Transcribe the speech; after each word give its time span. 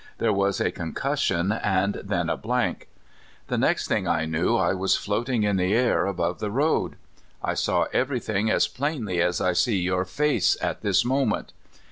There 0.17 0.33
was 0.33 0.59
a 0.59 0.71
concussion, 0.71 1.51
and 1.51 1.93
then 2.03 2.27
a 2.27 2.35
blank. 2.35 2.87
The 3.49 3.57
next 3.59 3.87
thing 3.87 4.07
I 4.07 4.25
knew 4.25 4.55
I 4.55 4.73
was 4.73 4.95
float 4.95 5.29
ing 5.29 5.43
in 5.43 5.57
the 5.57 5.75
air 5.75 6.07
above 6.07 6.39
the 6.39 6.49
road. 6.49 6.95
I 7.43 7.53
saw 7.53 7.83
every 7.93 8.19
thing 8.19 8.49
as 8.49 8.67
plainly 8.67 9.21
as 9.21 9.39
I 9.39 9.53
see 9.53 9.77
your 9.77 10.05
face 10.05 10.57
at 10.59 10.81
this 10.81 11.05
moment. 11.05 11.53